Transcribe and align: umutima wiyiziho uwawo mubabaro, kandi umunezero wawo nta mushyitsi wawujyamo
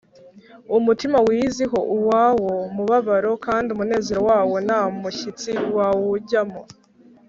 umutima 0.77 1.17
wiyiziho 1.27 1.79
uwawo 1.95 2.53
mubabaro, 2.75 3.31
kandi 3.45 3.67
umunezero 3.71 4.21
wawo 4.29 4.55
nta 4.65 4.81
mushyitsi 4.99 5.51
wawujyamo 5.75 6.61